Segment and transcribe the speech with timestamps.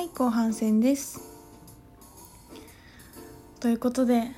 [0.00, 1.20] はい後半戦です。
[3.60, 4.28] ということで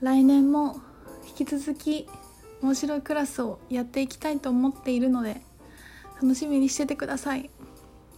[0.00, 0.76] 来年も
[1.26, 2.08] 引き続き
[2.62, 5.40] 面白いクラスをやっていきたいと思っているので
[6.22, 7.50] 楽しみにしててください。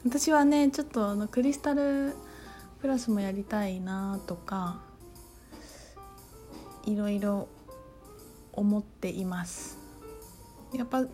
[0.04, 2.12] 私はねちょっとあのクリスタル
[2.82, 4.82] クラスもやりたいなとか
[6.84, 7.48] いろいろ
[8.52, 9.78] 思っています。
[10.74, 11.06] やっぱ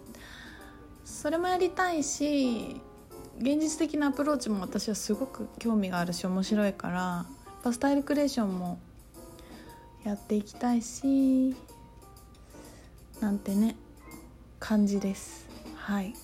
[1.05, 2.81] それもやりたいし
[3.41, 7.27] 現実的なアプローチも私はすごく興味があるし面白いからや
[7.61, 8.79] っぱスタイルクリエーションも
[10.05, 11.55] やっていきたいし
[13.21, 13.77] なんてね
[14.59, 15.47] 感じです。
[15.77, 16.15] はい。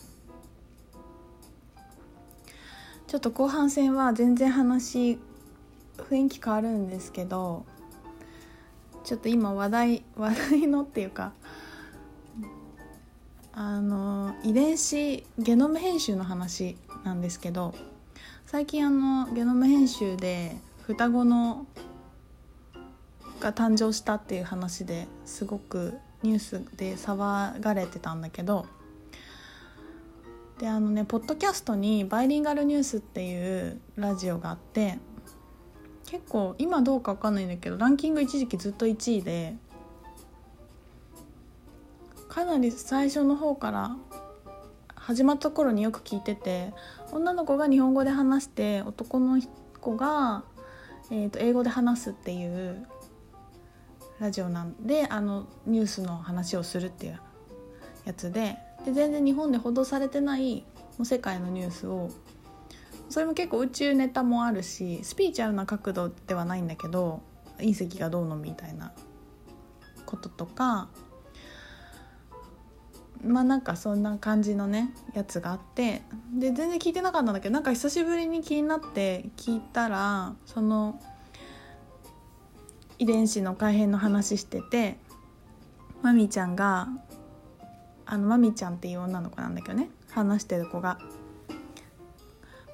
[3.06, 5.20] ちょっと後半戦は全然話
[5.98, 7.65] 雰囲気変わるんですけど
[9.05, 11.33] ちょっと今話題 話題のっていうか
[13.53, 17.75] あの遺伝子ゲノム編集の話なんですけど
[18.47, 21.67] 最近あのゲノム編集で双子の
[23.41, 28.67] が誕生したっていう話ですごくニュースで騒がれてたんだけど
[30.59, 34.98] であのねポッドキャストに「バイリンガルニュース」っていうラジオがあって
[36.06, 39.56] 結構今どうか分かんないんだけどランキング一時期ずっと1位で
[42.28, 43.97] かなり最初の方から
[45.06, 46.72] 始まった頃によく聞いてて
[47.12, 49.38] 女の子が日本語で話して男の
[49.78, 50.44] 子が、
[51.10, 52.86] えー、と英語で話すっていう
[54.19, 57.20] ラジオなんであのニュースの話をするっていう
[58.06, 60.64] やつでで全然日本で報道されてない
[61.02, 62.08] 世界のニュースを
[63.10, 67.20] それも結構宇宙ネタもあるしスピーチュアルな角度ではないんだけど
[67.58, 68.94] 隕石がどうのみたいな
[70.06, 70.88] こととか
[73.25, 81.00] まあなんかそんな感じのねやつがあってで全然聞いてなかったんだけどなんか久しぶりに気になって聞いたらその
[82.98, 84.99] 遺伝子の改変の話してて
[86.03, 86.88] マミちゃんが
[88.06, 90.99] あのマミちゃんっていう女の子なんだけどね話してる子が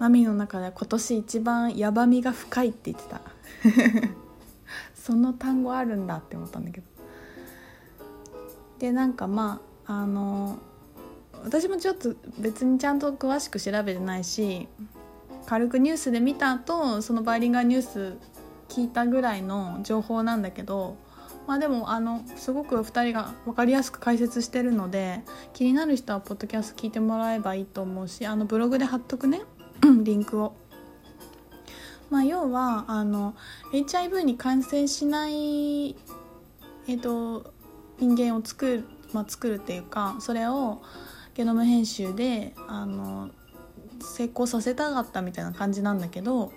[0.00, 3.20] マミの中で今年一番ヤバみが深いって言ってた。
[4.94, 6.86] その単語あるんだって思ったんだけど。
[8.78, 10.56] でなんかまああの
[11.42, 14.68] 私もちょっと別にちゃんと詳しく調べてないし
[15.46, 18.16] 軽くニュースで見た後そのバイリンガーニュース
[18.68, 20.96] 聞いたぐらいの情報なんだけど
[21.48, 25.22] まあでもあのすごく2人が分かりやすく解説してるので
[25.54, 29.42] 気になる人はポッドキャスト聞いてもらえばいいと思うしあのブログで貼っとくね
[29.82, 30.54] リンクを。
[32.10, 33.34] まあ、要はあの
[33.72, 37.52] HIV に感染しない、えーと
[38.00, 40.80] 人間を作るまあ、作るっていうかそれを
[41.34, 43.30] ゲノム編集であの
[44.00, 46.52] 成功させたかったみたいな感じなんだけど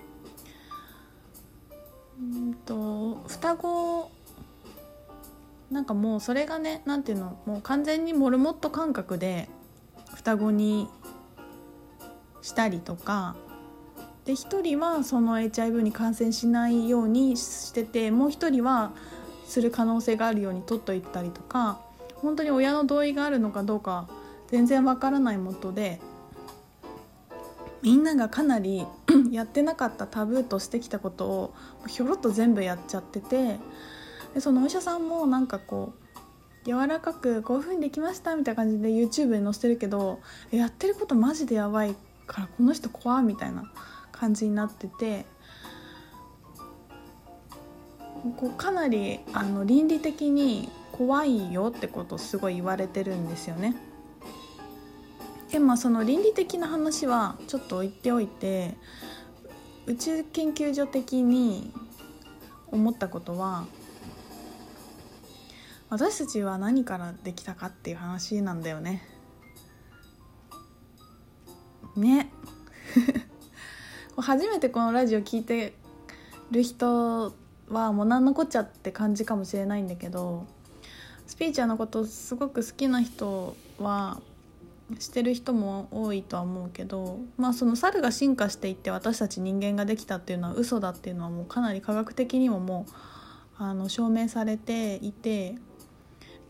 [2.19, 4.12] うんと双子
[5.72, 9.50] なんかもうそれがね何ていうのもう完全にモルモット感覚で
[10.13, 10.88] 双子に
[12.42, 13.36] したりとか
[14.25, 18.92] で1人はその HIV に感染しないようにしててもう1人は
[19.46, 21.81] する可能性があるように取っといたりとか
[22.23, 24.07] 本当に親の同意があるのかどうか
[24.47, 26.00] 全然わからないもとで
[27.81, 28.88] みんながかなり
[29.29, 31.53] やってなかったタブーとしてきたことを
[31.88, 33.59] ひょろっと全部やっちゃってて
[34.33, 41.95] でそのお医者さんもなんかこう柔らかくこういう風にできましたみたいな感じで YouTube に載せてるけどやってることマジでやばい
[42.25, 43.69] からこの人怖みたいな
[44.13, 45.25] 感じになってて
[48.38, 53.76] こうかなりあの倫理的に怖いよってことをすごい言われてるんですよね。
[55.52, 58.76] でまあその倫理的な話はちょっと置いておいて
[59.86, 61.72] 宇宙研究所的に
[62.68, 63.66] 思ったことは
[65.90, 69.04] 私たちは何からできたかっていう話なんだよね。
[71.96, 72.31] ね
[74.18, 75.75] 初めてこのラジオ聞いて
[76.51, 77.34] る人
[77.69, 80.48] はもう何のこっちゃって感じかもしれないんだけど
[81.33, 84.21] スピーチャーのことすごく好きな人は
[85.00, 92.94] してる人も多いとは思うけどまあその猿が進化していって私たち人間ができたっていうのは嘘だっていうのはもうかなり科学的にももう
[93.57, 95.56] あの証明されていて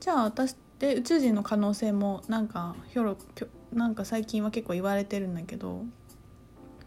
[0.01, 3.17] じゃあ私って宇宙人の可能性もなんかひょろ
[3.71, 5.85] なんか最近は結構言われてるんだけど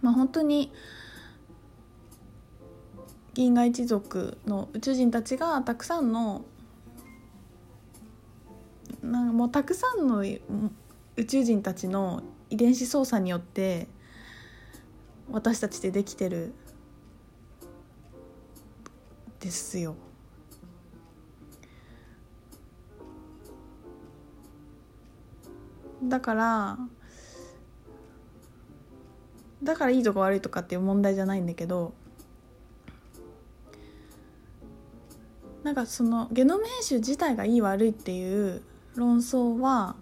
[0.03, 0.71] まあ本当に
[3.33, 6.45] 銀河一族の宇宙人たちがたくさんの
[9.07, 10.25] なんかもうたくさんの
[11.17, 13.89] 宇宙人たちの遺伝子操作によって
[15.31, 16.53] 私たちでできてる
[19.41, 19.97] ですよ。
[26.03, 26.79] だから
[29.63, 31.95] だからいいとか悪いとかっていう問題じゃないんだけど
[35.65, 38.63] なんかそのゲノム編集自体がいい悪いっていう
[38.97, 39.97] 論争は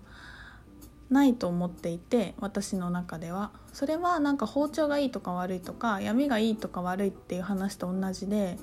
[1.10, 3.50] ないと思っていて私の中では。
[3.72, 8.56] それはなんか包丁がいいとか悪いとか闇がいいとか悪いっていう話と同じで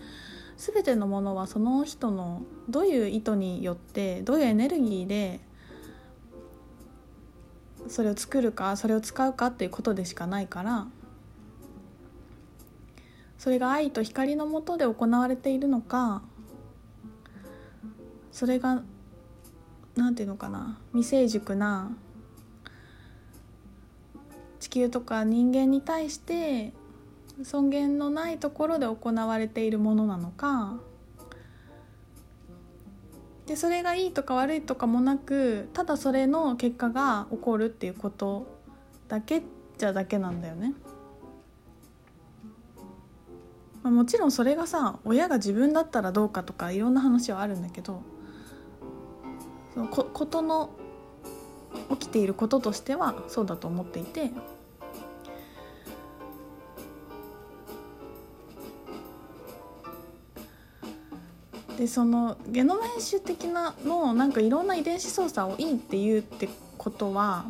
[0.58, 5.42] 全てのものはその人のどういう意図によってどういうエネルギーで
[7.88, 10.88] それを作るかそれを使うかっていうことでしかないから
[13.38, 16.22] それが愛と光のもとで行われているのか
[18.32, 18.84] それが
[19.96, 20.80] なんていうのかな？
[20.94, 21.92] 未成熟な
[24.60, 26.74] 地球とか人間に対して
[27.44, 30.78] 尊厳のないところで行われているものなのか
[33.48, 38.48] でそれがいいとか悪いとかもなくただそれの結果が起こるっていうこと
[39.08, 39.42] だけ
[39.78, 40.74] じゃだけなんだよね。
[43.84, 48.04] まあ、もちろんそれがさ親が自分だったらどうかとかいろんな話はあるんだけど
[49.74, 50.70] そのこことの
[51.92, 54.32] 起きていることとしてはそうだと思っていて
[61.78, 66.48] でそのゲノム編集的なのなんかいろんな遺伝子操作をいいって言うって
[66.78, 67.46] ことは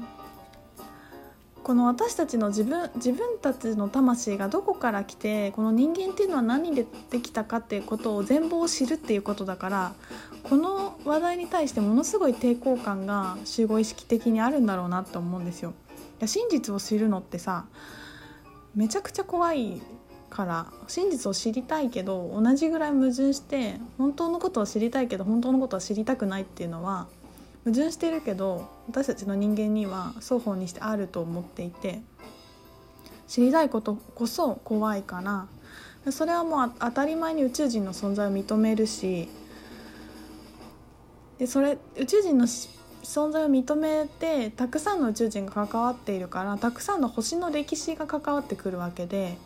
[1.64, 9.94] この私たちの自分自分たちの魂がどこから来てこの人間っていうのは何でできたかっていうことを全貌を知るっていうことだから
[10.44, 15.74] この話題に対してものすごい抵抗感が集合意識的にあるんだろうなと思うんですよ。
[16.20, 17.66] いや真実を知るのってさ
[18.76, 19.82] めちゃくちゃ怖い
[20.30, 27.08] から真実を知りたいけど同じぐらい矛盾して本当のことを知りたいけど本当のことは知りたくないっていうのは
[27.64, 32.02] 矛盾してるけど私たちの人間には双方にしてあると思っていて
[33.28, 35.48] 知りたいことこそ怖いから
[36.12, 39.30] それはもう当たり前に宇宙人の存在を認めるし
[41.38, 49.38] でそれ宇宙人の存在を認めてたくさんの宇宙人が関わっているからたくさんの星の歴史が関わってくるわけで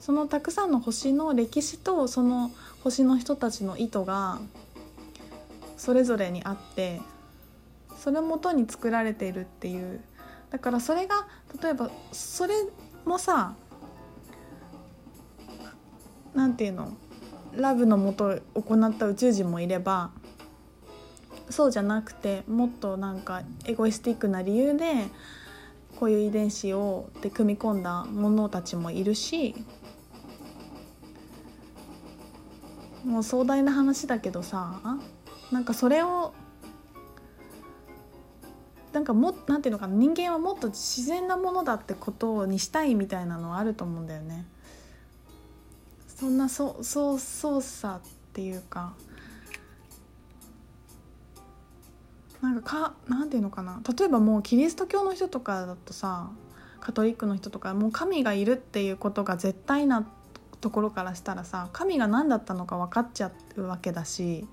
[0.00, 2.52] そのたくさんの星の歴史とその
[2.84, 4.38] 星の人たちの意図が
[5.76, 7.00] それぞれにあって
[7.98, 10.00] それをもとに作られているっていう。
[10.50, 11.26] だからそれが
[11.62, 12.54] 例えばそれ
[13.04, 13.54] もさ
[16.34, 16.96] なんていうの
[17.54, 20.10] ラブのもと行った宇宙人もいれば
[21.50, 25.06] そうじゃなくてもっとなんかエゴイスティックな理由で
[25.96, 29.54] こういう遺伝子をで組み込んだ者たちもいるし
[33.04, 34.80] もう壮大な話だけどさ
[35.50, 36.34] なんかそれを
[38.92, 44.46] なんかもなんていうのかな人間はもっと自然なものだってことにしたいみたいなのはあると思うんだよね。
[46.08, 48.94] そんなそそう操作っていうか
[52.40, 56.30] なんかかなんていうのかな例えばもうキリスト教の人とかだとさ
[56.80, 60.08] カトリックの人とかもう神がいるっていうことが絶対な
[60.60, 64.46] ところからしたらさ神が何だったのか分かっちゃうわけだし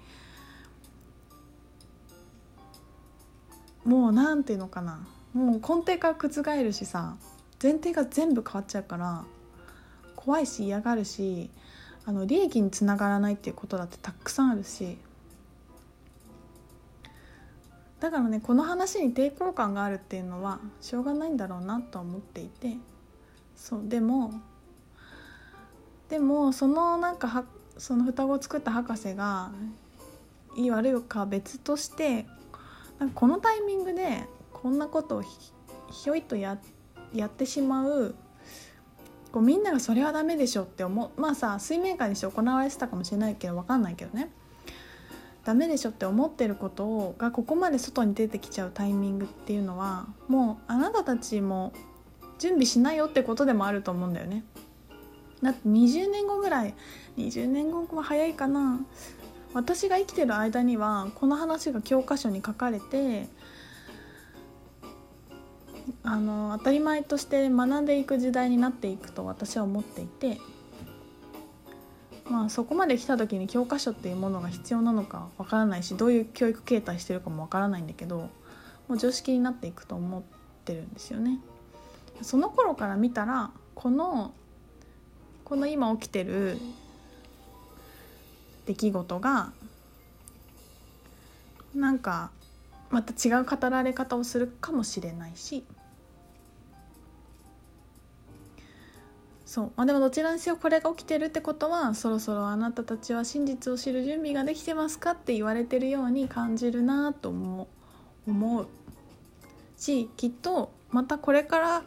[3.86, 5.08] もう何て言うのかな。
[5.34, 7.16] もう根底から覆るしさ
[7.62, 9.26] 前提が全部変わっちゃうから
[10.16, 11.50] 怖いし嫌がるし
[12.06, 14.98] あの利益につながらないっていうことだってたくさんあるし。
[18.00, 22.78] だからねこの話に抵抗感があるっていうのはしょうがないんだろうなと思っていて。
[23.56, 24.34] そうでも
[26.10, 27.46] でもそのなんかは
[27.78, 29.52] その双子を作った博士が
[30.56, 32.26] いい悪いか別として
[33.00, 34.24] なんかこのタイミングで
[34.54, 36.58] こんなことをひょいとや
[37.14, 38.16] やってしまう
[39.32, 41.22] こうみんながそれはダメでしょって思う。
[41.22, 44.32] まあさ水面下にして行われてたかもしれないけど分かんないけどね。
[45.44, 51.72] ダメでしょって思ってることがここまで外に出てきちゃうタイミングっていうのはもうあなたたちも
[52.40, 54.44] 準備しないよってことでもあると思うんだよね。
[55.44, 56.74] だって20年後ぐらい
[57.18, 58.80] 20年後は早いかな。
[59.56, 63.30] 私が生きてる間にはこの話が教科書に書かれて
[66.04, 70.40] あの当たり前として学んでいく時代になっていくと私は思っていて
[72.30, 78.30] まあそこまで来た時に教科書っていうものが必要なのかわからないしどういう教育形態してるかもわからないんだけど
[78.90, 80.24] もう常識になっていくと思っ
[80.66, 81.40] てるんですよね。
[82.22, 84.34] その頃から見たらこの
[85.46, 86.60] この今起きてる
[88.66, 89.52] 出来事が
[91.76, 92.32] なんか
[92.90, 95.64] また違う語られ方をするかもしれないし。
[99.46, 99.72] そう。
[99.76, 107.68] まあでもどちらにせよこれが起きてるってことはそろそろあなたたちは真実を知る準備ができてますかって言われてるように感じるなと思
[108.28, 108.68] う思う。
[109.78, 111.84] しきっとまたこれから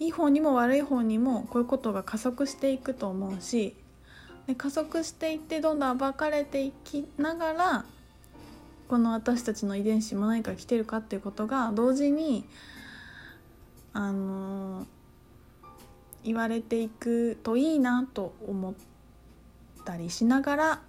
[0.00, 3.76] いい方にも悪い方にもこういうことが加速していくと思うし。
[4.48, 7.84] で加速していってどんどん暴かれていきながら
[8.88, 12.46] この私たちの遺伝子も何か来てるかっていうことが同時に
[13.92, 14.86] あの
[16.24, 18.74] 言われていくといいなと思っ
[19.84, 20.80] たりしながら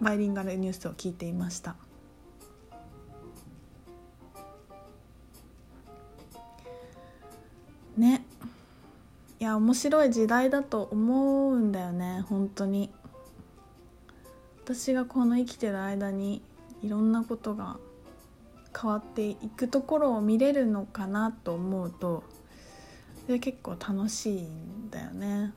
[0.00, 1.74] バイリンガルニュースを聞いていました。
[7.96, 8.24] ね
[9.40, 12.90] いや面白い時代だと思うんだよね本当に
[14.68, 16.42] 私がこの生きてる間に
[16.82, 17.78] いろんなことが
[18.78, 22.22] 変わっていくところを見れるのかなと思うと
[23.26, 25.54] で結構楽しいんだよね。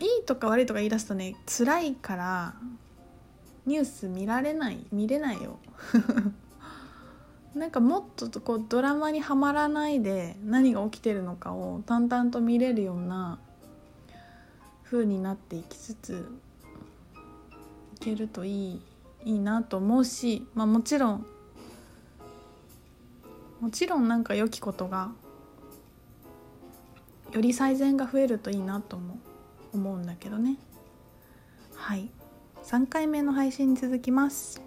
[0.00, 2.54] いいとか悪いとか言い出すとね辛いから
[3.66, 5.58] ニュース見られない見れないよ
[7.56, 13.38] なんかもっとこうドラマにはまらないで何が起きてるのかを淡々と見れるような
[14.84, 16.28] 風になっていきつつ
[17.96, 18.82] いけるといい
[19.24, 21.26] いいなと思うし、まあ、もちろん
[23.60, 25.10] もちろんなんか良きことが
[27.32, 29.18] より最善が増えるといいなとも
[29.72, 30.58] 思うんだけどね。
[31.74, 32.10] はい。
[32.64, 34.65] 3回目の配信に続きます。